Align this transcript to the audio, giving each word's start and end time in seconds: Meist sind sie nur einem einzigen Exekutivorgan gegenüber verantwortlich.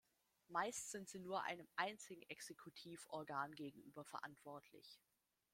Meist 0.47 0.89
sind 0.89 1.07
sie 1.07 1.19
nur 1.19 1.43
einem 1.43 1.67
einzigen 1.75 2.23
Exekutivorgan 2.23 3.51
gegenüber 3.51 4.03
verantwortlich. 4.03 4.99